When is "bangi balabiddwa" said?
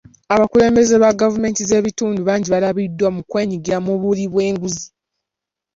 2.27-3.07